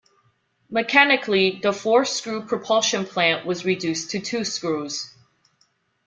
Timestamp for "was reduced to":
3.45-4.19